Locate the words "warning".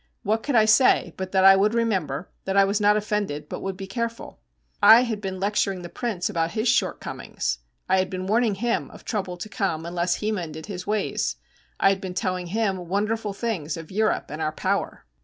8.25-8.55